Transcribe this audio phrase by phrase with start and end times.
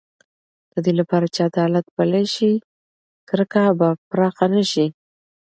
[0.73, 2.51] د دې لپاره چې عدالت پلی شي،
[3.29, 4.87] کرکه به پراخه نه شي.